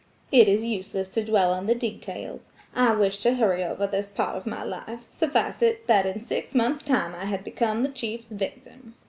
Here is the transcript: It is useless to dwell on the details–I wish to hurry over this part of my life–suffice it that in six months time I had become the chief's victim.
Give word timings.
It 0.31 0.47
is 0.49 0.65
useless 0.65 1.13
to 1.13 1.23
dwell 1.23 1.53
on 1.53 1.67
the 1.67 1.75
details–I 1.75 2.93
wish 2.95 3.19
to 3.21 3.35
hurry 3.35 3.63
over 3.63 3.85
this 3.85 4.09
part 4.09 4.35
of 4.35 4.47
my 4.47 4.63
life–suffice 4.63 5.61
it 5.61 5.85
that 5.85 6.07
in 6.07 6.19
six 6.19 6.55
months 6.55 6.81
time 6.81 7.13
I 7.13 7.25
had 7.25 7.43
become 7.43 7.83
the 7.83 7.89
chief's 7.89 8.29
victim. 8.31 8.95